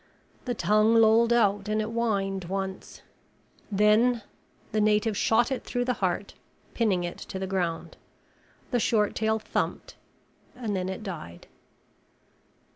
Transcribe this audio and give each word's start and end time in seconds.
The 0.45 0.55
tongue 0.55 0.95
lolled 0.95 1.31
out 1.31 1.69
and 1.69 1.79
it 1.79 1.83
whined 1.89 2.45
once. 2.45 3.03
Then 3.71 4.23
the 4.71 4.81
native 4.81 5.15
shot 5.15 5.51
it 5.51 5.63
through 5.63 5.85
the 5.85 5.93
heart, 6.01 6.33
pinning 6.73 7.03
it 7.03 7.19
to 7.19 7.37
the 7.37 7.45
ground. 7.45 7.97
The 8.71 8.79
short 8.79 9.13
tail 9.13 9.37
thumped 9.37 9.97
and 10.55 10.75
then 10.75 10.89
it 10.89 11.03
died. 11.03 11.45